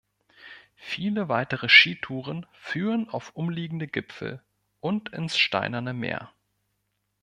Viele 0.79 1.29
weitere 1.29 1.69
Skitouren 1.69 2.47
führen 2.53 3.07
auf 3.11 3.35
umliegende 3.35 3.85
Gipfel 3.87 4.41
und 4.79 5.09
ins 5.09 5.37
Steinerne 5.37 5.93
Meer. 5.93 6.31